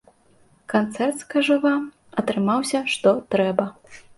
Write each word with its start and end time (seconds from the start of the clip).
Канцэрт, 0.73 1.17
скажу 1.25 1.59
вам, 1.65 1.85
атрымаўся 2.23 2.85
што 2.95 3.17
трэба! 3.37 3.71